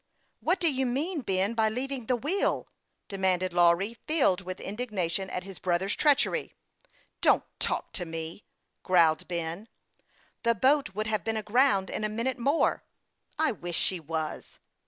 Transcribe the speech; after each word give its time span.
"What 0.39 0.59
do 0.59 0.73
you 0.73 0.87
mean, 0.87 1.21
Ben, 1.21 1.53
by 1.53 1.69
leaving 1.69 2.07
the 2.07 2.15
wheel?" 2.15 2.67
demanded 3.07 3.53
Lawry, 3.53 3.99
filled 4.07 4.41
with 4.41 4.59
indignation 4.59 5.29
at 5.29 5.43
his 5.43 5.59
brother's 5.59 5.95
'treachery." 5.95 6.55
Don't 7.21 7.43
talk 7.59 7.91
to 7.91 8.05
me," 8.07 8.43
growled 8.81 9.27
Ben." 9.27 9.67
The 10.41 10.55
boat 10.55 10.95
would 10.95 11.05
have 11.05 11.23
been 11.23 11.37
aground 11.37 11.91
in 11.91 12.03
a 12.03 12.09
minute 12.09 12.39
more."" 12.39 12.83
I 13.37 13.51
wish 13.51 13.77
she 13.77 13.99
was." 13.99 14.57